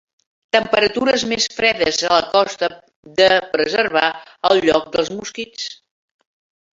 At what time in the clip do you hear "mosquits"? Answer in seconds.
5.19-5.69